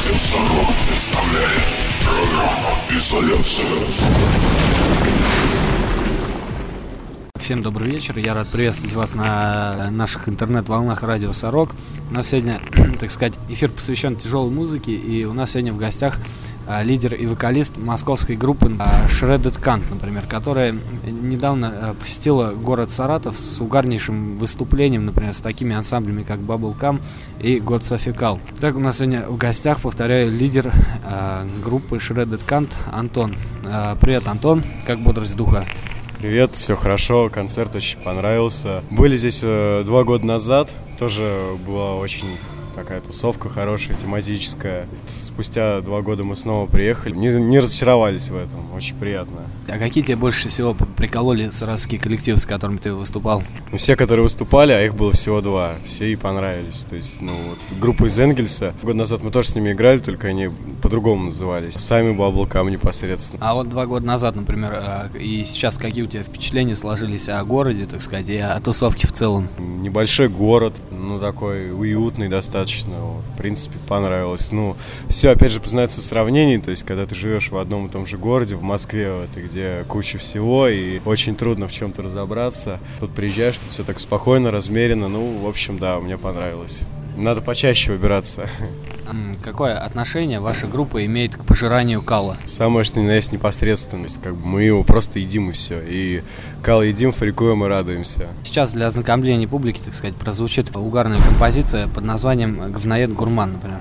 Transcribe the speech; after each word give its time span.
Радио 0.00 0.18
Сорок 0.18 0.66
представляет 0.88 1.60
программу 2.00 2.68
«Изоляция». 2.88 3.66
Всем 7.36 7.62
добрый 7.62 7.90
вечер. 7.90 8.16
Я 8.16 8.32
рад 8.32 8.48
приветствовать 8.48 8.94
вас 8.94 9.14
на 9.14 9.90
наших 9.90 10.26
интернет-волнах 10.26 11.02
радио 11.02 11.34
Сорок. 11.34 11.72
У 12.10 12.14
нас 12.14 12.28
сегодня, 12.28 12.62
так 12.98 13.10
сказать, 13.10 13.34
эфир 13.50 13.70
посвящен 13.70 14.16
тяжелой 14.16 14.50
музыке, 14.50 14.92
и 14.92 15.26
у 15.26 15.34
нас 15.34 15.50
сегодня 15.50 15.74
в 15.74 15.76
гостях 15.76 16.16
лидер 16.82 17.14
и 17.14 17.26
вокалист 17.26 17.76
московской 17.76 18.36
группы 18.36 18.72
а, 18.78 19.06
Shredded 19.06 19.60
Kant, 19.60 19.82
например, 19.90 20.24
которая 20.28 20.74
недавно 21.04 21.72
а, 21.72 21.94
посетила 21.94 22.52
город 22.52 22.90
Саратов 22.90 23.38
с 23.38 23.60
угарнейшим 23.60 24.38
выступлением, 24.38 25.06
например, 25.06 25.32
с 25.32 25.40
такими 25.40 25.74
ансамблями, 25.74 26.22
как 26.22 26.38
Bubblegum 26.38 27.02
и 27.40 27.58
God 27.58 27.80
Sofical. 27.80 28.38
Так 28.60 28.76
у 28.76 28.80
нас 28.80 28.98
сегодня 28.98 29.26
в 29.26 29.36
гостях, 29.36 29.80
повторяю, 29.80 30.30
лидер 30.30 30.72
группы 31.64 31.96
Shredded 31.96 32.42
Kant 32.46 32.70
Антон. 32.92 33.34
Привет, 34.00 34.28
Антон, 34.28 34.62
как 34.86 35.00
бодрость 35.00 35.36
духа? 35.36 35.66
Привет, 36.20 36.54
все 36.54 36.76
хорошо, 36.76 37.30
концерт 37.30 37.74
очень 37.74 37.98
понравился. 37.98 38.84
Были 38.90 39.16
здесь 39.16 39.40
э, 39.42 39.84
два 39.86 40.04
года 40.04 40.26
назад, 40.26 40.68
тоже 40.98 41.56
была 41.66 41.94
очень 41.94 42.36
такая 42.80 43.02
тусовка 43.02 43.50
хорошая, 43.50 43.94
тематическая. 43.94 44.86
Спустя 45.06 45.82
два 45.82 46.00
года 46.00 46.24
мы 46.24 46.34
снова 46.34 46.66
приехали. 46.66 47.14
Не, 47.14 47.28
не 47.28 47.60
разочаровались 47.60 48.30
в 48.30 48.36
этом, 48.36 48.72
очень 48.74 48.96
приятно. 48.96 49.42
А 49.68 49.78
какие 49.78 50.02
тебе 50.02 50.16
больше 50.16 50.48
всего 50.48 50.72
прикололи 50.72 51.50
саратовские 51.50 52.00
коллективы, 52.00 52.38
с 52.38 52.46
которыми 52.46 52.78
ты 52.78 52.94
выступал? 52.94 53.42
Ну, 53.70 53.76
все, 53.76 53.96
которые 53.96 54.22
выступали, 54.22 54.72
а 54.72 54.82
их 54.82 54.94
было 54.94 55.12
всего 55.12 55.42
два, 55.42 55.74
все 55.84 56.10
и 56.10 56.16
понравились. 56.16 56.84
То 56.88 56.96
есть, 56.96 57.20
ну, 57.20 57.34
вот, 57.50 57.58
группа 57.78 58.06
из 58.06 58.18
Энгельса, 58.18 58.72
год 58.82 58.94
назад 58.94 59.22
мы 59.22 59.30
тоже 59.30 59.50
с 59.50 59.54
ними 59.54 59.72
играли, 59.72 59.98
только 59.98 60.28
они 60.28 60.48
по-другому 60.80 61.26
назывались. 61.26 61.74
Сами 61.74 62.12
Баблкам 62.12 62.70
непосредственно. 62.70 63.46
А 63.46 63.54
вот 63.54 63.68
два 63.68 63.84
года 63.84 64.06
назад, 64.06 64.36
например, 64.36 64.72
а, 64.74 65.10
и 65.14 65.44
сейчас 65.44 65.76
какие 65.76 66.04
у 66.04 66.06
тебя 66.06 66.22
впечатления 66.22 66.76
сложились 66.76 67.28
о 67.28 67.44
городе, 67.44 67.84
так 67.84 68.00
сказать, 68.00 68.30
и 68.30 68.38
о 68.38 68.58
тусовке 68.60 69.06
в 69.06 69.12
целом? 69.12 69.48
Небольшой 69.58 70.28
город, 70.28 70.80
ну, 71.10 71.18
такой 71.18 71.72
уютный 71.72 72.28
достаточно, 72.28 72.96
в 73.00 73.36
принципе, 73.36 73.76
понравилось. 73.88 74.52
Ну, 74.52 74.76
все, 75.08 75.30
опять 75.30 75.50
же, 75.52 75.60
познается 75.60 76.00
в 76.00 76.04
сравнении, 76.04 76.58
то 76.58 76.70
есть, 76.70 76.84
когда 76.84 77.04
ты 77.06 77.14
живешь 77.14 77.50
в 77.50 77.56
одном 77.56 77.86
и 77.86 77.90
том 77.90 78.06
же 78.06 78.16
городе, 78.16 78.54
в 78.54 78.62
Москве, 78.62 79.12
вот, 79.12 79.36
и 79.36 79.42
где 79.42 79.84
куча 79.88 80.18
всего, 80.18 80.68
и 80.68 81.00
очень 81.04 81.34
трудно 81.34 81.66
в 81.66 81.72
чем-то 81.72 82.02
разобраться. 82.02 82.78
Тут 83.00 83.10
приезжаешь, 83.10 83.58
тут 83.58 83.70
все 83.70 83.84
так 83.84 83.98
спокойно, 83.98 84.50
размеренно, 84.50 85.08
ну, 85.08 85.38
в 85.38 85.48
общем, 85.48 85.78
да, 85.78 85.98
мне 85.98 86.16
понравилось. 86.16 86.86
Надо 87.20 87.42
почаще 87.42 87.92
выбираться. 87.92 88.48
Какое 89.44 89.76
отношение 89.76 90.40
ваша 90.40 90.66
группа 90.66 91.04
имеет 91.04 91.36
к 91.36 91.44
пожиранию 91.44 92.00
кала? 92.00 92.38
Самое, 92.46 92.82
что 92.82 93.00
ни 93.00 93.06
на 93.06 93.12
есть 93.12 93.30
непосредственность. 93.30 94.20
Как 94.22 94.34
бы 94.34 94.46
мы 94.46 94.62
его 94.62 94.84
просто 94.84 95.18
едим 95.18 95.50
и 95.50 95.52
все. 95.52 95.82
И 95.86 96.22
кал 96.62 96.82
едим, 96.82 97.12
фрикуем 97.12 97.62
и 97.64 97.68
радуемся. 97.68 98.28
Сейчас 98.44 98.72
для 98.72 98.86
ознакомления 98.86 99.46
публики, 99.46 99.80
так 99.84 99.94
сказать, 99.94 100.16
прозвучит 100.16 100.74
угарная 100.74 101.20
композиция 101.20 101.88
под 101.88 102.04
названием 102.04 102.72
«Говноед 102.72 103.12
гурман», 103.12 103.52
например. 103.54 103.80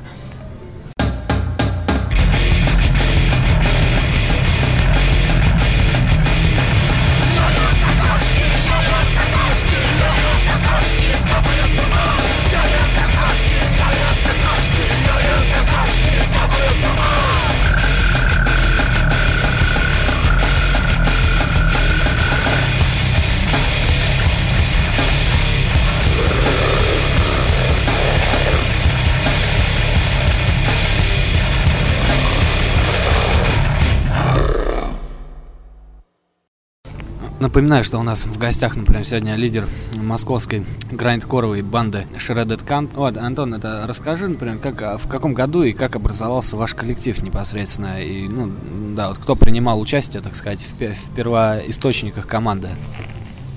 Напоминаю, 37.50 37.84
что 37.84 37.98
у 37.98 38.04
нас 38.04 38.26
в 38.26 38.38
гостях, 38.38 38.76
например, 38.76 39.04
сегодня 39.04 39.34
лидер 39.34 39.68
московской 39.96 40.68
грайндкоровой 40.92 41.64
банды 41.64 42.06
Shredded 42.14 42.64
Camp. 42.64 42.92
Вот, 42.94 43.18
Антон, 43.18 43.56
это 43.56 43.86
расскажи, 43.88 44.28
например, 44.28 44.60
как, 44.60 44.80
а, 44.84 44.98
в 45.00 45.08
каком 45.08 45.34
году 45.34 45.64
и 45.64 45.74
как 45.74 45.96
образовался 45.96 46.58
ваш 46.58 46.76
коллектив 46.76 47.20
непосредственно, 47.24 48.04
и, 48.04 48.28
ну, 48.28 48.52
да, 48.96 49.08
вот 49.08 49.18
кто 49.18 49.36
принимал 49.36 49.82
участие, 49.82 50.22
так 50.22 50.36
сказать, 50.36 50.64
в, 50.64 50.80
в 50.80 51.16
первоисточниках 51.16 52.28
команды? 52.28 52.70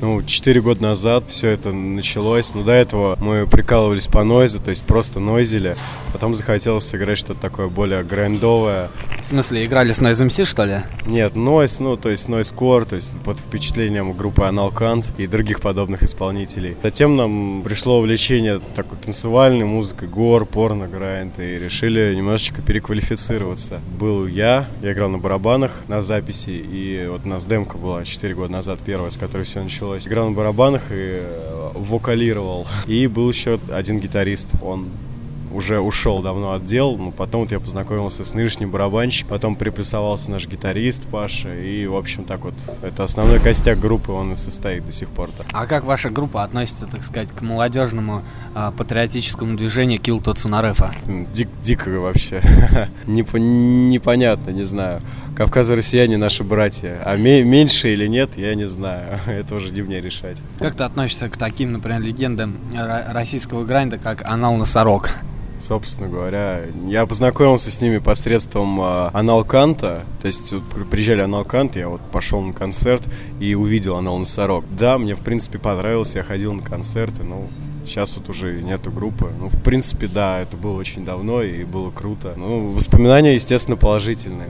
Ну, 0.03 0.21
4 0.21 0.61
года 0.61 0.83
назад 0.83 1.23
все 1.29 1.51
это 1.51 1.71
началось. 1.71 2.55
Но 2.57 2.65
до 2.65 2.73
этого 2.73 3.17
мы 3.21 3.47
прикалывались 3.47 4.09
по 4.09 4.25
нойзу, 4.25 4.59
то 4.59 4.71
есть 4.71 4.85
просто 4.85 5.21
нойзили. 5.21 5.77
Потом 6.13 6.35
захотелось 6.35 6.87
сыграть 6.87 7.19
что-то 7.19 7.41
такое 7.41 7.69
более 7.69 8.03
грандовое. 8.03 8.91
В 9.21 9.25
смысле, 9.25 9.65
играли 9.65 9.93
с 9.93 10.03
Noise 10.03 10.27
MC, 10.27 10.45
что 10.45 10.65
ли? 10.65 10.81
Нет, 11.07 11.35
Noise, 11.35 11.77
ну, 11.79 11.97
то 11.97 12.09
есть 12.09 12.29
Noise 12.29 12.53
Core, 12.53 12.85
то 12.85 12.97
есть 12.97 13.17
под 13.21 13.39
впечатлением 13.39 14.13
группы 14.15 14.43
Analkant 14.43 15.13
и 15.19 15.29
других 15.29 15.61
подобных 15.61 16.03
исполнителей. 16.03 16.77
Затем 16.83 17.15
нам 17.15 17.63
пришло 17.63 18.01
увлечение 18.01 18.61
такой 18.75 18.99
танцевальной 18.99 19.67
музыкой, 19.67 20.09
гор, 20.09 20.47
порно, 20.47 20.89
грайнд, 20.89 21.39
и 21.39 21.61
решили 21.61 22.13
немножечко 22.17 22.61
переквалифицироваться. 22.61 23.81
Был 24.01 24.27
я, 24.27 24.67
я 24.83 24.93
играл 24.93 25.11
на 25.11 25.19
барабанах 25.19 25.71
на 25.87 26.01
записи, 26.01 26.51
и 26.51 27.07
вот 27.09 27.21
у 27.25 27.29
нас 27.29 27.47
демка 27.47 27.79
была 27.79 28.05
4 28.05 28.35
года 28.35 28.51
назад, 28.53 28.81
первая, 28.85 29.11
с 29.11 29.17
которой 29.17 29.45
все 29.45 29.63
началось 29.63 29.92
началось. 29.95 30.07
Играл 30.07 30.31
на 30.31 30.37
барабанах 30.37 30.83
и 30.91 31.21
э, 31.23 31.71
вокалировал. 31.75 32.67
И 32.87 33.07
был 33.07 33.29
еще 33.29 33.59
один 33.71 34.01
гитарист, 34.01 34.49
он 34.63 34.89
уже 35.53 35.81
ушел 35.81 36.23
давно 36.23 36.53
от 36.53 36.65
дел, 36.65 36.97
но 36.97 37.11
потом 37.11 37.43
вот 37.43 37.53
я 37.53 37.61
познакомился 37.61 38.25
с 38.25 38.33
нынешним 38.33 38.71
барабанщиком, 38.71 39.29
потом 39.29 39.55
приплюсовался 39.55 40.31
наш 40.31 40.47
гитарист 40.49 41.03
Паша, 41.03 41.55
и, 41.55 41.87
в 41.87 41.95
общем, 41.95 42.25
так 42.25 42.45
вот, 42.45 42.55
это 42.81 43.05
основной 43.05 43.39
костяк 43.39 43.79
группы, 43.79 44.13
он 44.13 44.33
и 44.33 44.37
состоит 44.37 44.87
до 44.87 44.93
сих 44.93 45.09
пор. 45.09 45.29
-то. 45.29 45.45
А 45.53 45.67
как 45.67 45.85
ваша 45.85 46.09
группа 46.09 46.43
относится, 46.43 46.87
так 46.87 47.03
сказать, 47.03 47.29
к 47.31 47.43
молодежному 47.43 48.23
а, 48.55 48.71
патриотическому 48.73 49.57
движению 49.57 50.01
Kill 50.01 50.23
Тоцунарефа? 50.23 50.95
Дик, 51.35 51.49
дико 51.63 51.91
вообще. 51.91 52.41
Непонятно, 53.07 54.51
не 54.53 54.65
знаю. 54.65 55.03
Кавказы 55.37 55.75
россияне 55.75 56.19
наши 56.19 56.45
братья. 56.45 57.01
А 57.05 57.17
меньше 57.17 57.93
или 57.93 58.07
нет, 58.07 58.37
я 58.37 58.55
не 58.55 58.67
знаю. 58.67 59.19
Это 59.27 59.55
уже 59.55 59.73
не 59.73 59.83
мне 59.83 60.01
решать. 60.01 60.39
Как 60.59 60.77
ты 60.77 60.85
относишься 60.85 61.29
к 61.29 61.37
таким, 61.37 61.73
например, 61.73 62.01
легендам 62.01 62.59
российского 63.09 63.65
гранда, 63.65 63.99
как 63.99 64.23
Анал 64.25 64.57
Носорог? 64.57 65.11
собственно 65.59 66.09
говоря. 66.09 66.63
Я 66.89 67.07
познакомился 67.07 67.71
с 67.71 67.81
ними 67.81 67.99
посредством 67.99 68.81
э, 68.81 69.11
Аналканта. 69.13 70.05
То 70.21 70.27
есть 70.27 70.53
вот, 70.53 70.65
приезжали 70.91 71.21
Аналкант, 71.21 71.77
я 71.77 71.89
вот 71.89 72.01
пошел 72.11 72.41
на 72.41 72.53
концерт 72.53 73.05
и 73.39 73.55
увидел 73.55 73.97
Анал 73.97 74.19
Носорог. 74.19 74.65
Да, 74.77 74.99
мне 74.99 75.15
в 75.15 75.21
принципе 75.21 75.59
понравилось, 75.59 76.17
я 76.17 76.25
ходил 76.25 76.53
на 76.53 76.63
концерты, 76.63 77.23
но 77.23 77.47
Сейчас 77.85 78.17
вот 78.17 78.29
уже 78.29 78.63
нету 78.63 78.91
группы. 78.91 79.33
Ну, 79.39 79.49
в 79.49 79.61
принципе, 79.61 80.07
да, 80.07 80.41
это 80.41 80.57
было 80.57 80.79
очень 80.79 81.05
давно 81.05 81.43
и 81.43 81.65
было 81.65 81.91
круто. 81.91 82.35
Ну, 82.37 82.71
воспоминания, 82.71 83.35
естественно, 83.35 83.77
положительные. 83.77 84.49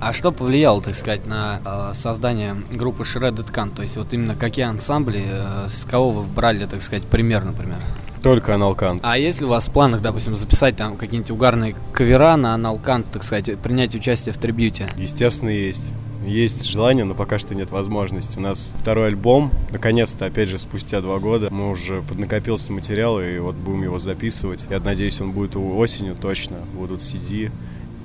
А 0.00 0.12
что 0.12 0.32
повлияло, 0.32 0.82
так 0.82 0.94
сказать, 0.94 1.26
на 1.26 1.60
э, 1.64 1.94
создание 1.94 2.56
группы 2.72 3.04
Shredded 3.04 3.52
Can? 3.52 3.74
То 3.74 3.82
есть 3.82 3.96
вот 3.96 4.12
именно 4.12 4.34
какие 4.34 4.66
ансамбли, 4.66 5.24
э, 5.26 5.68
с 5.68 5.84
кого 5.84 6.10
вы 6.10 6.22
брали, 6.24 6.66
так 6.66 6.82
сказать, 6.82 7.04
пример, 7.04 7.44
например? 7.44 7.78
Только 8.22 8.54
Аналкант. 8.54 9.00
А 9.04 9.16
если 9.16 9.44
у 9.44 9.48
вас 9.48 9.68
в 9.68 9.72
планах, 9.72 10.02
допустим, 10.02 10.36
записать 10.36 10.76
там 10.76 10.96
какие-нибудь 10.96 11.30
угарные 11.30 11.76
кавера 11.92 12.36
на 12.36 12.54
Аналкант, 12.54 13.06
так 13.12 13.22
сказать, 13.22 13.56
принять 13.58 13.94
участие 13.94 14.32
в 14.32 14.38
трибьюте? 14.38 14.88
Естественно, 14.96 15.50
есть. 15.50 15.92
Есть 16.26 16.68
желание, 16.68 17.04
но 17.04 17.14
пока 17.14 17.38
что 17.38 17.54
нет 17.54 17.70
возможности. 17.70 18.36
У 18.38 18.40
нас 18.40 18.74
второй 18.80 19.08
альбом, 19.08 19.52
наконец-то, 19.70 20.26
опять 20.26 20.48
же, 20.48 20.58
спустя 20.58 21.00
два 21.00 21.20
года, 21.20 21.50
мы 21.52 21.70
уже 21.70 22.02
поднакопился 22.02 22.72
материал, 22.72 23.20
и 23.20 23.38
вот 23.38 23.54
будем 23.54 23.84
его 23.84 24.00
записывать. 24.00 24.66
Я 24.68 24.80
надеюсь, 24.80 25.20
он 25.20 25.30
будет 25.30 25.54
осенью 25.56 26.16
точно, 26.20 26.56
будут 26.74 27.00
CD, 27.00 27.52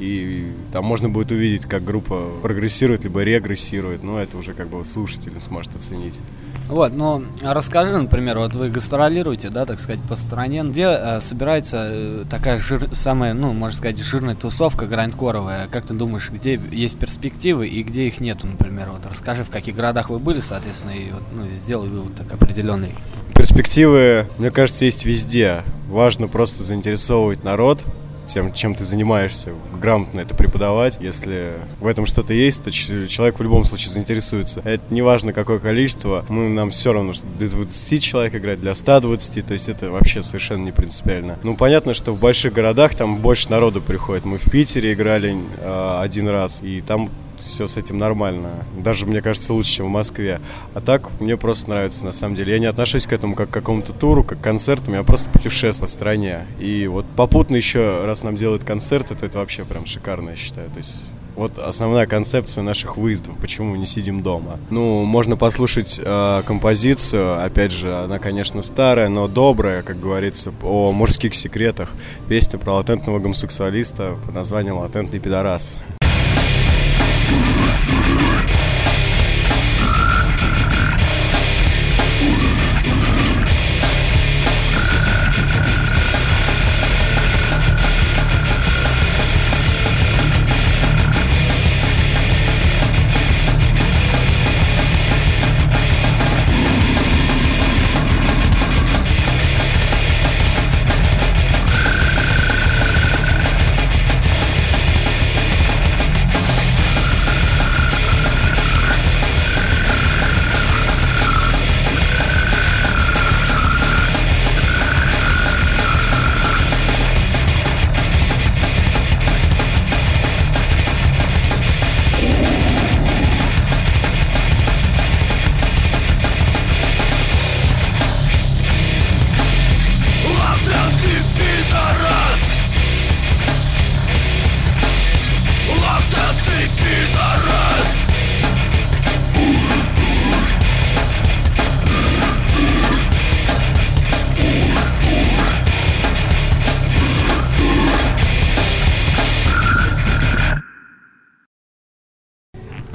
и 0.01 0.51
там 0.71 0.83
можно 0.83 1.09
будет 1.09 1.31
увидеть, 1.31 1.65
как 1.65 1.83
группа 1.83 2.31
прогрессирует, 2.41 3.03
либо 3.03 3.21
регрессирует, 3.21 4.03
но 4.03 4.19
это 4.19 4.35
уже 4.35 4.53
как 4.53 4.67
бы 4.67 4.83
слушатель 4.83 5.33
сможет 5.39 5.75
оценить. 5.75 6.21
Вот, 6.67 6.93
ну, 6.93 7.23
расскажи, 7.43 7.95
например, 7.95 8.39
вот 8.39 8.55
вы 8.55 8.69
гастролируете, 8.69 9.49
да, 9.49 9.65
так 9.65 9.79
сказать, 9.79 10.01
по 10.09 10.15
стране, 10.15 10.63
где 10.63 10.85
э, 10.85 11.19
собирается 11.19 11.89
э, 11.91 12.25
такая 12.29 12.59
жир, 12.59 12.89
самая, 12.93 13.33
ну, 13.33 13.53
можно 13.53 13.77
сказать, 13.77 13.97
жирная 13.97 14.35
тусовка 14.35 14.87
грандкоровая, 14.87 15.67
как 15.67 15.85
ты 15.85 15.93
думаешь, 15.93 16.29
где 16.31 16.59
есть 16.71 16.97
перспективы 16.97 17.67
и 17.67 17.83
где 17.83 18.07
их 18.07 18.21
нету, 18.21 18.47
например, 18.47 18.89
вот 18.91 19.05
расскажи, 19.05 19.43
в 19.43 19.49
каких 19.49 19.75
городах 19.75 20.09
вы 20.09 20.17
были, 20.17 20.39
соответственно, 20.39 20.91
и 20.91 21.11
вот, 21.11 21.23
ну, 21.33 21.47
сделай 21.49 21.89
вывод 21.89 22.15
так 22.15 22.31
определенный. 22.33 22.91
Перспективы, 23.35 24.27
мне 24.37 24.49
кажется, 24.49 24.85
есть 24.85 25.05
везде. 25.05 25.63
Важно 25.89 26.27
просто 26.27 26.63
заинтересовывать 26.63 27.43
народ, 27.43 27.83
тем, 28.25 28.53
чем 28.53 28.75
ты 28.75 28.85
занимаешься, 28.85 29.51
грамотно 29.79 30.21
это 30.21 30.35
преподавать. 30.35 30.97
Если 30.99 31.53
в 31.79 31.87
этом 31.87 32.05
что-то 32.05 32.33
есть, 32.33 32.63
то 32.63 32.71
человек 32.71 33.39
в 33.39 33.43
любом 33.43 33.63
случае 33.65 33.89
заинтересуется. 33.89 34.61
Это 34.63 34.83
не 34.89 35.01
важно, 35.01 35.33
какое 35.33 35.59
количество, 35.59 36.25
мы, 36.29 36.49
нам 36.49 36.71
все 36.71 36.93
равно, 36.93 37.13
что 37.13 37.25
для 37.37 37.47
20 37.47 38.03
человек 38.03 38.35
играть, 38.35 38.61
для 38.61 38.75
120, 38.75 39.45
то 39.45 39.53
есть 39.53 39.69
это 39.69 39.89
вообще 39.89 40.21
совершенно 40.21 40.63
не 40.63 40.71
принципиально. 40.71 41.39
Ну, 41.43 41.55
понятно, 41.55 41.93
что 41.93 42.13
в 42.13 42.19
больших 42.19 42.53
городах 42.53 42.95
там 42.95 43.17
больше 43.17 43.49
народу 43.49 43.81
приходит. 43.81 44.25
Мы 44.25 44.37
в 44.37 44.49
Питере 44.49 44.93
играли 44.93 45.35
э, 45.59 45.99
один 46.01 46.27
раз, 46.27 46.61
и 46.61 46.81
там 46.81 47.09
все 47.41 47.67
с 47.67 47.77
этим 47.77 47.97
нормально. 47.97 48.49
Даже, 48.77 49.05
мне 49.05 49.21
кажется, 49.21 49.53
лучше, 49.53 49.71
чем 49.71 49.87
в 49.87 49.89
Москве. 49.89 50.39
А 50.73 50.81
так, 50.81 51.09
мне 51.19 51.37
просто 51.37 51.69
нравится, 51.69 52.05
на 52.05 52.11
самом 52.11 52.35
деле. 52.35 52.53
Я 52.53 52.59
не 52.59 52.65
отношусь 52.67 53.05
к 53.05 53.13
этому 53.13 53.35
как 53.35 53.49
к 53.49 53.53
какому-то 53.53 53.93
туру, 53.93 54.23
как 54.23 54.39
к 54.39 54.43
концерту. 54.43 54.91
Я 54.91 55.03
просто 55.03 55.29
путешествую 55.29 55.81
по 55.81 55.87
стране. 55.87 56.45
И 56.59 56.87
вот 56.87 57.05
попутно 57.15 57.55
еще, 57.55 58.05
раз 58.05 58.23
нам 58.23 58.35
делают 58.35 58.63
концерты, 58.63 59.15
то 59.15 59.25
это 59.25 59.39
вообще 59.39 59.65
прям 59.65 59.85
шикарно, 59.85 60.31
я 60.31 60.35
считаю. 60.35 60.69
То 60.69 60.77
есть 60.77 61.11
вот 61.35 61.57
основная 61.59 62.07
концепция 62.07 62.61
наших 62.61 62.97
выездов, 62.97 63.35
почему 63.39 63.71
мы 63.71 63.77
не 63.77 63.85
сидим 63.85 64.21
дома. 64.21 64.59
Ну, 64.69 65.03
можно 65.05 65.37
послушать 65.37 65.99
э, 66.03 66.43
композицию, 66.45 67.43
опять 67.43 67.71
же, 67.71 67.93
она, 67.95 68.19
конечно, 68.19 68.61
старая, 68.61 69.09
но 69.09 69.27
добрая, 69.27 69.81
как 69.81 69.99
говорится, 69.99 70.53
о 70.61 70.91
мужских 70.91 71.33
секретах. 71.33 71.89
Песня 72.27 72.59
про 72.59 72.73
латентного 72.73 73.19
гомосексуалиста 73.19 74.17
под 74.25 74.35
названием 74.35 74.77
«Латентный 74.77 75.19
пидорас». 75.19 75.77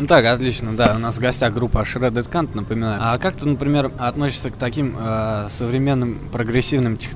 Так, 0.07 0.25
отлично, 0.25 0.73
да. 0.75 0.95
У 0.97 0.99
нас 0.99 1.19
в 1.19 1.21
гостях 1.21 1.53
группа 1.53 1.79
Shredded 1.79 2.31
Kant, 2.31 2.51
напоминаю. 2.55 2.99
А 3.03 3.19
как 3.19 3.37
ты, 3.37 3.47
например, 3.47 3.91
относишься 3.99 4.51
к 4.51 4.57
таким 4.57 4.97
э, 4.99 5.47
современным 5.51 6.19
прогрессивным 6.33 6.97
тех, 6.97 7.11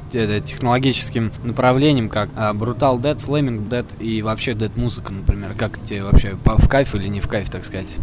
технологическим 0.45 1.33
направлениям, 1.43 2.09
как 2.09 2.29
э, 2.37 2.53
Brutal 2.53 2.99
Dead, 3.01 3.17
Slamming 3.17 3.69
Dead 3.69 3.87
и 3.99 4.23
вообще 4.23 4.53
Dead 4.53 4.71
музыка, 4.77 5.13
например? 5.13 5.55
Как 5.57 5.83
тебе 5.83 6.05
вообще 6.05 6.37
в 6.45 6.69
кайф 6.69 6.95
или 6.95 7.09
не 7.09 7.21
в 7.21 7.29
кайф, 7.29 7.51
так 7.51 7.65
сказать? 7.65 7.97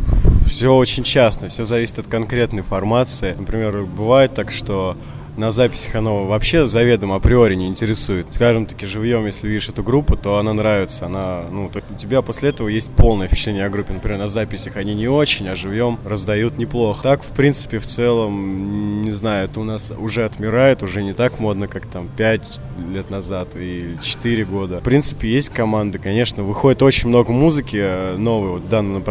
Все 0.48 0.74
очень 0.74 1.04
часто, 1.04 1.48
все 1.48 1.64
зависит 1.64 2.00
от 2.00 2.08
конкретной 2.08 2.64
формации. 2.64 3.36
Например, 3.38 3.84
бывает 3.84 4.34
так, 4.34 4.52
что 4.52 4.98
на 5.38 5.52
записях 5.52 5.96
оно 5.96 6.26
вообще 6.26 6.66
заведомо 6.66 7.16
априори 7.16 7.56
не 7.56 7.68
интересует. 7.68 8.28
Скажем 8.32 8.66
таки, 8.66 8.86
живьем, 8.86 9.26
если 9.26 9.48
видишь 9.48 9.70
эту 9.70 9.84
группу, 9.84 10.18
то 10.18 10.38
она 10.38 10.54
нравится. 10.54 11.06
Она, 11.06 11.44
ну, 11.52 11.70
то 11.70 11.82
у 11.90 11.96
тебя 11.96 12.22
после 12.22 12.50
этого 12.50 12.68
есть 12.68 12.92
полное 12.92 13.28
впечатление 13.28 13.66
о 13.66 13.70
группе. 13.70 13.94
Например, 13.94 14.18
на 14.18 14.28
записях 14.28 14.76
они 14.78 14.96
не 14.96 15.08
очень, 15.08 15.48
а 15.48 15.56
живьем 15.56 16.00
раздают 16.04 16.58
неплохо. 16.58 17.04
Так, 17.04 17.24
в 17.24 17.32
принципе, 17.34 17.78
в 17.80 17.86
целом, 17.86 19.04
не 19.04 19.12
знаю, 19.12 19.46
это 19.46 19.60
у 19.60 19.64
нас 19.64 19.92
уже 19.98 20.26
отмирает, 20.26 20.82
уже 20.82 21.04
не 21.04 21.14
так 21.14 21.40
модно, 21.40 21.68
как 21.68 21.86
там 21.86 22.10
5 22.18 22.60
лет 22.92 23.10
назад 23.10 23.50
и 23.56 23.96
4 24.02 24.46
года. 24.46 24.80
В 24.80 24.84
принципе, 24.84 25.30
есть 25.30 25.50
команды, 25.50 26.00
конечно, 26.00 26.44
выходит 26.44 26.82
очень 26.82 27.10
много 27.10 27.32
музыки 27.32 27.78
э, 27.80 28.16
новой 28.18 28.50
вот, 28.50 28.62
в 28.64 28.70
данном. 28.70 29.04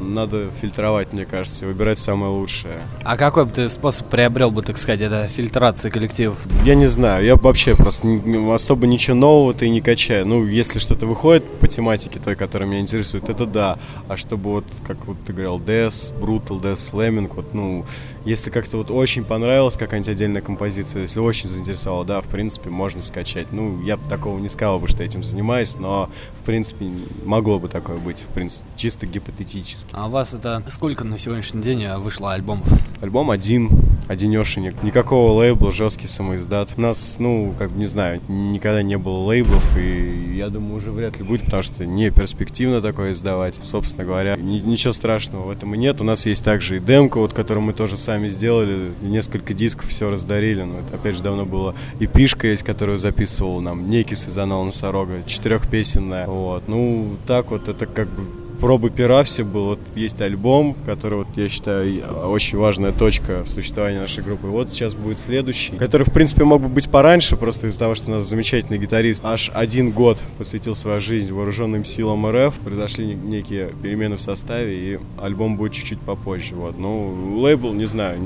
Надо 0.00 0.50
фильтровать, 0.60 1.12
мне 1.12 1.24
кажется, 1.24 1.66
выбирать 1.66 1.98
самое 1.98 2.32
лучшее. 2.32 2.76
А 3.04 3.16
какой 3.16 3.44
бы 3.44 3.50
ты 3.50 3.68
способ 3.68 4.08
приобрел 4.08 4.50
бы, 4.50 4.62
так 4.62 4.78
сказать, 4.78 5.00
это 5.00 5.28
фильтр 5.28 5.65
рации 5.66 5.88
коллективов? 5.88 6.38
Я 6.64 6.74
не 6.76 6.86
знаю, 6.86 7.24
я 7.24 7.34
вообще 7.34 7.74
просто 7.74 8.06
особо 8.52 8.86
ничего 8.86 9.16
нового-то 9.16 9.64
и 9.64 9.70
не 9.70 9.80
качаю. 9.80 10.26
Ну, 10.26 10.46
если 10.46 10.78
что-то 10.78 11.06
выходит 11.06 11.44
по 11.58 11.66
тематике 11.66 12.20
той, 12.20 12.36
которая 12.36 12.68
меня 12.68 12.80
интересует, 12.80 13.28
это 13.28 13.46
да. 13.46 13.78
А 14.08 14.16
чтобы 14.16 14.50
вот, 14.50 14.64
как 14.86 15.06
вот 15.06 15.16
ты 15.26 15.32
говорил, 15.32 15.58
Death, 15.58 16.12
Brutal, 16.20 16.60
Death, 16.60 16.74
Slamming, 16.74 17.32
вот, 17.34 17.52
ну, 17.52 17.84
если 18.24 18.50
как-то 18.50 18.78
вот 18.78 18.90
очень 18.90 19.24
понравилась 19.24 19.76
какая-нибудь 19.76 20.08
отдельная 20.08 20.40
композиция, 20.40 21.02
если 21.02 21.20
очень 21.20 21.48
заинтересовала, 21.48 22.04
да, 22.04 22.20
в 22.20 22.28
принципе, 22.28 22.70
можно 22.70 23.00
скачать. 23.00 23.52
Ну, 23.52 23.82
я 23.82 23.96
бы 23.96 24.08
такого 24.08 24.38
не 24.38 24.48
сказал 24.48 24.78
бы, 24.78 24.88
что 24.88 25.02
этим 25.02 25.24
занимаюсь, 25.24 25.76
но, 25.76 26.10
в 26.40 26.44
принципе, 26.44 26.86
могло 27.24 27.58
бы 27.58 27.68
такое 27.68 27.96
быть, 27.96 28.20
в 28.20 28.32
принципе, 28.34 28.68
чисто 28.76 29.06
гипотетически. 29.06 29.90
А 29.92 30.06
у 30.06 30.10
вас 30.10 30.34
это 30.34 30.62
сколько 30.68 31.04
на 31.04 31.18
сегодняшний 31.18 31.62
день 31.62 31.86
вышло 31.98 32.34
альбомов? 32.34 32.66
Альбом 33.00 33.30
один, 33.30 33.70
одинешенек. 34.08 34.82
Никакого 34.82 35.32
лейбла, 35.32 35.55
жесткий 35.70 36.06
самоиздат. 36.06 36.74
У 36.76 36.80
нас, 36.80 37.16
ну, 37.18 37.54
как 37.58 37.70
бы, 37.70 37.78
не 37.78 37.86
знаю, 37.86 38.20
никогда 38.28 38.82
не 38.82 38.96
было 38.98 39.18
лейблов, 39.24 39.76
и 39.76 40.34
я 40.36 40.48
думаю, 40.48 40.76
уже 40.76 40.90
вряд 40.90 41.18
ли 41.18 41.24
будет, 41.24 41.44
потому 41.44 41.62
что 41.62 41.84
не 41.84 42.10
перспективно 42.10 42.80
такое 42.80 43.12
издавать. 43.12 43.54
Собственно 43.54 44.04
говоря, 44.04 44.36
ничего 44.36 44.92
страшного 44.92 45.46
в 45.46 45.50
этом 45.50 45.74
и 45.74 45.78
нет. 45.78 46.00
У 46.00 46.04
нас 46.04 46.26
есть 46.26 46.44
также 46.44 46.76
и 46.76 46.80
демка, 46.80 47.18
вот, 47.18 47.32
которую 47.32 47.64
мы 47.64 47.72
тоже 47.72 47.96
сами 47.96 48.28
сделали, 48.28 48.92
несколько 49.02 49.54
дисков 49.54 49.88
все 49.88 50.10
раздарили, 50.10 50.62
но 50.62 50.80
это 50.80 50.94
опять 50.94 51.16
же 51.16 51.22
давно 51.22 51.44
было. 51.44 51.74
И 52.00 52.06
пишка 52.06 52.48
есть, 52.48 52.62
которую 52.62 52.98
записывал 52.98 53.60
нам 53.60 53.90
Некис 53.90 54.28
из 54.28 54.38
Анал 54.38 54.64
Носорога, 54.64 55.22
четырехпесенная. 55.26 56.26
Вот. 56.26 56.68
Ну, 56.68 57.16
так 57.26 57.50
вот, 57.50 57.68
это 57.68 57.86
как 57.86 58.08
бы 58.08 58.45
пробы 58.60 58.90
пера 58.90 59.22
все 59.22 59.44
было. 59.44 59.70
Вот 59.70 59.80
есть 59.94 60.20
альбом, 60.20 60.76
который, 60.84 61.18
вот, 61.18 61.28
я 61.36 61.48
считаю, 61.48 62.02
очень 62.28 62.58
важная 62.58 62.92
точка 62.92 63.44
в 63.44 63.50
существовании 63.50 63.98
нашей 63.98 64.22
группы. 64.22 64.46
Вот 64.46 64.70
сейчас 64.70 64.94
будет 64.94 65.18
следующий, 65.18 65.76
который, 65.76 66.04
в 66.04 66.12
принципе, 66.12 66.44
мог 66.44 66.62
бы 66.62 66.68
быть 66.68 66.88
пораньше, 66.90 67.36
просто 67.36 67.66
из-за 67.66 67.78
того, 67.78 67.94
что 67.94 68.10
у 68.10 68.14
нас 68.14 68.24
замечательный 68.24 68.78
гитарист 68.78 69.24
аж 69.24 69.50
один 69.54 69.90
год 69.90 70.22
посвятил 70.38 70.74
свою 70.74 71.00
жизнь 71.00 71.32
вооруженным 71.32 71.84
силам 71.84 72.26
РФ. 72.26 72.54
Произошли 72.60 73.14
некие 73.14 73.72
перемены 73.82 74.16
в 74.16 74.20
составе, 74.20 74.94
и 74.94 74.98
альбом 75.20 75.56
будет 75.56 75.72
чуть-чуть 75.72 76.00
попозже. 76.00 76.54
Вот. 76.54 76.78
Ну, 76.78 77.40
лейбл, 77.40 77.72
не 77.72 77.86
знаю, 77.86 78.18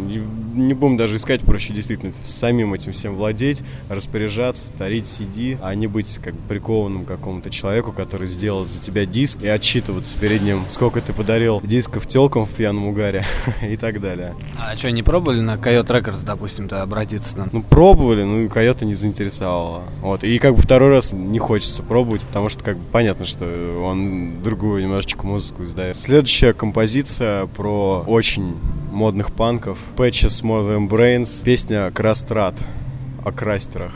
не, 0.54 0.74
будем 0.74 0.96
даже 0.96 1.16
искать, 1.16 1.40
проще 1.42 1.72
действительно 1.72 2.12
самим 2.22 2.74
этим 2.74 2.92
всем 2.92 3.16
владеть, 3.16 3.62
распоряжаться, 3.88 4.70
дарить 4.78 5.04
CD, 5.04 5.58
а 5.62 5.74
не 5.74 5.86
быть 5.86 6.18
как 6.18 6.34
прикованным 6.48 7.04
какому-то 7.04 7.50
человеку, 7.50 7.92
который 7.92 8.26
сделал 8.26 8.66
за 8.66 8.80
тебя 8.80 9.06
диск 9.06 9.42
и 9.42 9.48
отчитываться 9.48 10.16
перед 10.18 10.42
ним, 10.42 10.64
сколько 10.68 11.00
ты 11.00 11.12
подарил 11.12 11.60
дисков 11.62 12.06
телкам 12.06 12.44
в 12.44 12.50
пьяном 12.50 12.86
угаре 12.88 13.24
и 13.62 13.76
так 13.76 14.00
далее. 14.00 14.34
А 14.58 14.76
что, 14.76 14.90
не 14.90 15.02
пробовали 15.02 15.40
на 15.40 15.54
Coyote 15.54 15.86
Records, 15.86 16.24
допустим-то 16.24 16.82
обратиться 16.82 17.36
там? 17.36 17.48
Ну, 17.52 17.62
пробовали, 17.62 18.22
ну 18.22 18.40
и 18.40 18.84
не 18.84 18.94
заинтересовало. 18.94 19.84
Вот, 20.00 20.24
и 20.24 20.38
как 20.38 20.54
бы 20.54 20.62
второй 20.62 20.90
раз 20.90 21.12
не 21.12 21.38
хочется 21.38 21.82
пробовать, 21.82 22.22
потому 22.22 22.48
что 22.48 22.62
как 22.64 22.76
бы 22.76 22.84
понятно, 22.90 23.24
что 23.24 23.82
он 23.84 24.42
другую 24.42 24.82
немножечко 24.82 25.26
музыку 25.26 25.64
издает. 25.64 25.96
Следующая 25.96 26.52
композиция 26.52 27.46
про 27.46 28.04
очень 28.06 28.56
модных 28.90 29.32
панков. 29.32 29.78
Patches 29.96 30.42
More 30.42 30.66
Than 30.68 30.88
Brains, 30.88 31.44
песня 31.44 31.90
Крастрат 31.90 32.54
о 33.24 33.32
крастерах. 33.32 33.94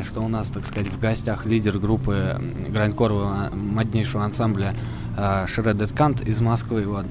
Напоминаю, 0.00 0.04
что 0.04 0.20
у 0.20 0.28
нас, 0.28 0.50
так 0.50 0.66
сказать, 0.66 0.92
в 0.92 0.98
гостях 0.98 1.46
лидер 1.46 1.78
группы 1.78 2.40
грандкорового 2.68 3.50
моднейшего 3.52 4.24
ансамбля 4.24 4.74
Shredded 5.16 5.94
Kant 5.94 6.26
из 6.26 6.40
Москвы. 6.40 6.86
Вот 6.86 7.06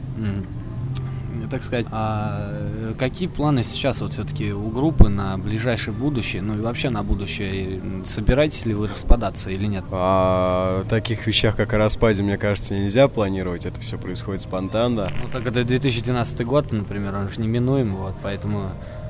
так 1.50 1.64
сказать. 1.64 1.88
А 1.90 2.52
э, 2.52 2.94
какие 3.00 3.28
планы 3.28 3.64
сейчас 3.64 4.02
вот 4.02 4.12
все-таки 4.12 4.52
у 4.52 4.70
группы 4.70 5.10
на 5.10 5.36
ближайшее 5.40 5.96
будущее, 5.96 6.44
ну 6.44 6.56
и 6.56 6.62
вообще 6.62 6.92
на 6.92 7.02
будущее? 7.02 7.82
Собираетесь 8.04 8.68
ли 8.68 8.76
вы 8.76 8.88
распадаться 8.88 9.50
или 9.50 9.66
нет? 9.66 9.84
О 9.90 10.84
таких 10.88 11.26
вещах, 11.26 11.56
как 11.56 11.74
о 11.74 11.80
распаде, 11.80 12.22
мне 12.22 12.38
кажется, 12.38 12.76
нельзя 12.76 13.08
планировать. 13.08 13.66
Это 13.66 13.82
все 13.82 13.98
происходит 13.98 14.42
спонтанно. 14.42 15.12
Ну 15.20 15.28
так 15.34 15.48
это 15.48 15.64
2012 15.64 16.46
год, 16.46 16.72
например, 16.72 17.16
он 17.16 17.30
же 17.30 17.42
неминуем, 17.42 17.96
вот, 17.96 18.14
поэтому 18.22 18.70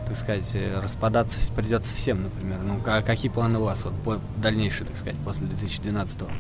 так 0.09 0.17
сказать, 0.17 0.51
э, 0.55 0.79
распадаться 0.81 1.39
придется 1.53 1.95
всем, 1.95 2.23
например. 2.23 2.57
Ну, 2.63 2.81
а 2.85 3.03
какие 3.03 3.31
планы 3.31 3.59
у 3.59 3.63
вас 3.63 3.85
вот 3.85 3.93
по 4.03 4.19
дальнейшие, 4.37 4.87
так 4.87 4.97
сказать, 4.97 5.15
после 5.23 5.45
2012 5.45 6.21
-го? 6.23 6.31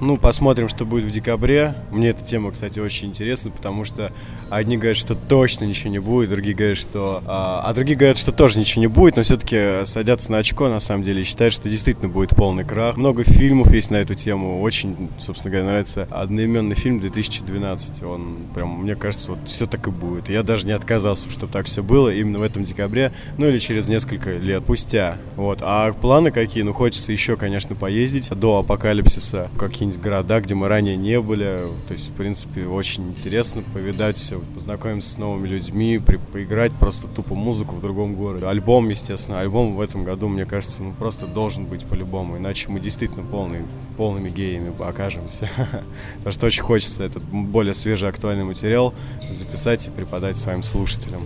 Ну, 0.00 0.16
посмотрим, 0.16 0.68
что 0.68 0.84
будет 0.84 1.04
в 1.04 1.10
декабре. 1.10 1.74
Мне 1.90 2.10
эта 2.10 2.22
тема, 2.22 2.52
кстати, 2.52 2.78
очень 2.78 3.08
интересна, 3.08 3.50
потому 3.50 3.84
что 3.84 4.12
одни 4.50 4.76
говорят, 4.76 4.96
что 4.96 5.14
точно 5.14 5.64
ничего 5.64 5.90
не 5.90 5.98
будет, 5.98 6.30
другие 6.30 6.54
говорят, 6.54 6.78
что... 6.78 7.22
А, 7.26 7.62
а 7.64 7.72
другие 7.72 7.96
говорят, 7.96 8.18
что 8.18 8.32
тоже 8.32 8.58
ничего 8.58 8.80
не 8.82 8.86
будет, 8.88 9.16
но 9.16 9.22
все-таки 9.22 9.84
садятся 9.84 10.32
на 10.32 10.38
очко, 10.38 10.68
на 10.68 10.80
самом 10.80 11.02
деле, 11.02 11.22
и 11.22 11.24
считают, 11.24 11.54
что 11.54 11.68
действительно 11.68 12.08
будет 12.08 12.30
полный 12.30 12.64
крах. 12.64 12.96
Много 12.96 13.24
фильмов 13.24 13.72
есть 13.72 13.90
на 13.90 13.96
эту 13.96 14.14
тему. 14.14 14.60
Очень, 14.60 15.08
собственно 15.18 15.52
говоря, 15.52 15.68
нравится 15.68 16.06
одноименный 16.10 16.76
фильм 16.76 17.00
2012. 17.00 18.02
Он 18.02 18.36
прям, 18.54 18.82
мне 18.82 18.96
кажется, 18.96 19.30
вот 19.30 19.40
все 19.46 19.66
так 19.66 19.86
и 19.86 19.90
будет. 19.90 20.28
Я 20.28 20.42
даже 20.42 20.66
не 20.66 20.72
отказался, 20.72 21.30
чтобы 21.30 21.52
так 21.52 21.66
все 21.66 21.82
было 21.82 22.10
именно 22.10 22.38
в 22.38 22.42
этом 22.42 22.64
декабре, 22.64 23.12
ну 23.38 23.46
или 23.46 23.58
через 23.58 23.88
несколько 23.88 24.30
лет 24.36 24.64
спустя. 24.74 25.18
Вот. 25.36 25.58
А 25.62 25.92
планы 25.92 26.32
какие? 26.32 26.64
Ну, 26.64 26.72
хочется 26.72 27.12
еще, 27.12 27.36
конечно, 27.36 27.76
поездить 27.76 28.30
до 28.30 28.58
апокалипсиса. 28.58 29.48
Какие 29.56 29.83
какие-нибудь 29.84 30.02
города, 30.02 30.40
где 30.40 30.54
мы 30.54 30.68
ранее 30.68 30.96
не 30.96 31.20
были. 31.20 31.60
То 31.86 31.92
есть, 31.92 32.08
в 32.08 32.12
принципе, 32.12 32.66
очень 32.66 33.08
интересно 33.08 33.62
повидать 33.72 34.32
познакомиться 34.54 35.10
с 35.10 35.18
новыми 35.18 35.48
людьми, 35.48 35.98
при, 35.98 36.16
поиграть 36.16 36.72
просто 36.72 37.06
тупо 37.06 37.34
музыку 37.34 37.74
в 37.74 37.82
другом 37.82 38.14
городе. 38.14 38.46
Альбом, 38.46 38.88
естественно, 38.88 39.40
альбом 39.40 39.74
в 39.76 39.80
этом 39.80 40.04
году, 40.04 40.28
мне 40.28 40.46
кажется, 40.46 40.82
ну 40.82 40.92
просто 40.92 41.26
должен 41.26 41.66
быть 41.66 41.84
по-любому, 41.84 42.38
иначе 42.38 42.68
мы 42.68 42.80
действительно 42.80 43.24
полный, 43.24 43.62
полными 43.96 44.30
геями 44.30 44.72
окажемся. 44.78 45.50
Потому 46.16 46.32
что 46.32 46.46
очень 46.46 46.62
хочется 46.62 47.04
этот 47.04 47.22
более 47.24 47.74
свежий 47.74 48.08
актуальный 48.08 48.44
материал 48.44 48.94
записать 49.30 49.86
и 49.86 49.90
преподать 49.90 50.36
своим 50.36 50.62
слушателям. 50.62 51.24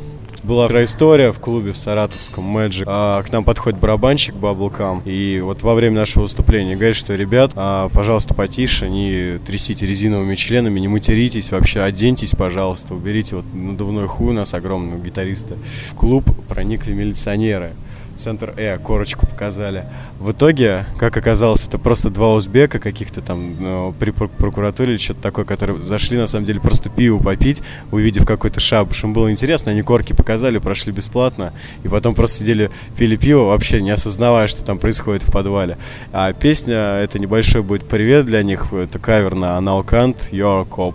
Была 0.48 0.66
история 0.82 1.30
в 1.30 1.40
клубе 1.40 1.72
в 1.74 1.78
Саратовском 1.78 2.56
Magic. 2.56 2.84
А, 2.86 3.22
к 3.22 3.30
нам 3.30 3.44
подходит 3.44 3.78
барабанщик 3.78 4.34
Bubblegum, 4.34 5.02
и 5.04 5.42
вот 5.42 5.62
во 5.62 5.74
время 5.74 5.96
нашего 5.96 6.22
выступления 6.22 6.74
говорит, 6.74 6.96
что, 6.96 7.14
ребят, 7.14 7.52
а, 7.54 7.90
пожалуйста, 7.90 8.32
потише, 8.32 8.88
не 8.88 9.36
трясите 9.46 9.84
резиновыми 9.84 10.36
членами, 10.36 10.80
не 10.80 10.88
материтесь, 10.88 11.50
вообще 11.50 11.82
оденьтесь, 11.82 12.30
пожалуйста, 12.30 12.94
уберите 12.94 13.36
вот 13.36 13.44
надувной 13.52 14.06
хуй 14.06 14.28
у 14.28 14.32
нас 14.32 14.54
огромного 14.54 14.98
гитариста. 14.98 15.58
В 15.90 15.94
клуб 15.94 16.24
проникли 16.48 16.94
милиционеры 16.94 17.74
центр 18.18 18.52
Э, 18.58 18.78
корочку 18.78 19.26
показали. 19.26 19.84
В 20.18 20.32
итоге, 20.32 20.84
как 20.98 21.16
оказалось, 21.16 21.64
это 21.66 21.78
просто 21.78 22.10
два 22.10 22.34
узбека 22.34 22.78
каких-то 22.78 23.20
там 23.20 23.56
ну, 23.60 23.94
при 23.98 24.10
прокуратуре 24.10 24.92
или 24.92 24.98
что-то 24.98 25.22
такое, 25.22 25.44
которые 25.44 25.82
зашли, 25.82 26.18
на 26.18 26.26
самом 26.26 26.44
деле, 26.44 26.60
просто 26.60 26.90
пиво 26.90 27.18
попить, 27.18 27.62
увидев 27.92 28.26
какой-то 28.26 28.60
шабуш. 28.60 29.04
Им 29.04 29.12
было 29.12 29.30
интересно, 29.30 29.70
они 29.70 29.82
корки 29.82 30.12
показали, 30.12 30.58
прошли 30.58 30.92
бесплатно, 30.92 31.52
и 31.84 31.88
потом 31.88 32.14
просто 32.14 32.40
сидели, 32.40 32.70
пили 32.96 33.16
пиво, 33.16 33.44
вообще 33.44 33.80
не 33.80 33.90
осознавая, 33.90 34.48
что 34.48 34.64
там 34.64 34.78
происходит 34.78 35.22
в 35.22 35.30
подвале. 35.30 35.78
А 36.12 36.32
песня, 36.32 36.98
это 36.98 37.18
небольшой 37.18 37.62
будет 37.62 37.88
привет 37.88 38.26
для 38.26 38.42
них, 38.42 38.72
это 38.72 38.98
кавер 38.98 39.34
на 39.34 39.56
Аналкант, 39.56 40.30
Your 40.32 40.68
Cop. 40.68 40.94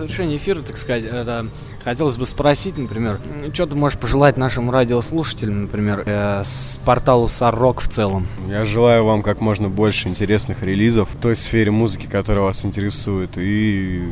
Завершение 0.00 0.38
эфира, 0.38 0.62
так 0.62 0.76
сказать, 0.76 1.04
это 1.04 1.46
хотелось 1.84 2.16
бы 2.16 2.24
спросить, 2.24 2.78
например, 2.78 3.20
что 3.52 3.66
ты 3.66 3.76
можешь 3.76 3.98
пожелать 3.98 4.36
нашим 4.36 4.70
радиослушателям, 4.70 5.62
например, 5.62 6.02
э, 6.06 6.42
с 6.44 6.80
порталу 6.84 7.28
Сарок 7.28 7.80
в 7.80 7.88
целом? 7.88 8.26
Я 8.48 8.64
желаю 8.64 9.04
вам 9.04 9.22
как 9.22 9.40
можно 9.40 9.68
больше 9.68 10.08
интересных 10.08 10.62
релизов 10.62 11.10
в 11.10 11.20
той 11.20 11.36
сфере 11.36 11.70
музыки, 11.70 12.06
которая 12.06 12.44
вас 12.44 12.64
интересует, 12.64 13.36
и 13.36 14.02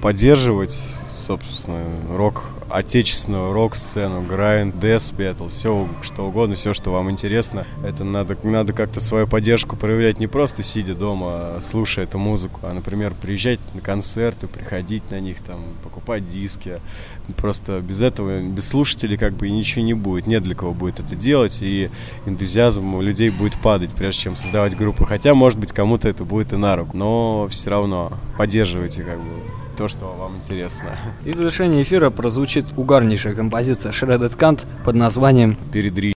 поддерживать 0.00 0.78
собственно, 1.24 1.82
рок, 2.10 2.44
отечественную 2.68 3.52
рок-сцену, 3.52 4.22
грайнд, 4.22 4.78
дэс 4.78 5.10
бэтл, 5.12 5.48
все 5.48 5.88
что 6.02 6.26
угодно, 6.26 6.54
все, 6.54 6.74
что 6.74 6.90
вам 6.90 7.10
интересно. 7.10 7.66
Это 7.82 8.04
надо, 8.04 8.36
надо 8.42 8.72
как-то 8.72 9.00
свою 9.00 9.26
поддержку 9.26 9.76
проявлять 9.76 10.20
не 10.20 10.26
просто 10.26 10.62
сидя 10.62 10.94
дома, 10.94 11.58
слушая 11.62 12.04
эту 12.04 12.18
музыку, 12.18 12.60
а, 12.62 12.74
например, 12.74 13.14
приезжать 13.20 13.58
на 13.74 13.80
концерты, 13.80 14.46
приходить 14.46 15.10
на 15.10 15.18
них, 15.20 15.38
там, 15.42 15.60
покупать 15.82 16.28
диски. 16.28 16.80
Просто 17.36 17.80
без 17.80 18.02
этого, 18.02 18.40
без 18.40 18.68
слушателей 18.68 19.16
как 19.16 19.32
бы 19.32 19.48
ничего 19.48 19.82
не 19.82 19.94
будет, 19.94 20.26
нет 20.26 20.42
для 20.42 20.54
кого 20.54 20.74
будет 20.74 21.00
это 21.00 21.16
делать, 21.16 21.58
и 21.62 21.90
энтузиазм 22.26 22.94
у 22.94 23.00
людей 23.00 23.30
будет 23.30 23.58
падать, 23.60 23.90
прежде 23.90 24.22
чем 24.22 24.36
создавать 24.36 24.76
группы. 24.76 25.06
Хотя, 25.06 25.34
может 25.34 25.58
быть, 25.58 25.72
кому-то 25.72 26.08
это 26.08 26.24
будет 26.24 26.52
и 26.52 26.56
на 26.56 26.76
руку, 26.76 26.96
но 26.96 27.48
все 27.50 27.70
равно 27.70 28.12
поддерживайте 28.36 29.02
как 29.02 29.18
бы 29.18 29.63
то, 29.76 29.88
что 29.88 30.06
вам 30.06 30.36
интересно. 30.36 30.90
И 31.24 31.32
в 31.32 31.36
завершении 31.36 31.82
эфира 31.82 32.10
прозвучит 32.10 32.66
угарнейшая 32.76 33.34
композиция 33.34 33.92
Shredded 33.92 34.36
Kant 34.36 34.66
под 34.84 34.96
названием 34.96 35.56
«Перед 35.72 36.13